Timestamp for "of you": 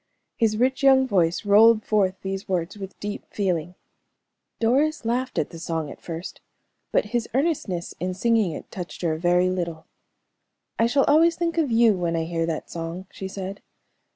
11.59-11.93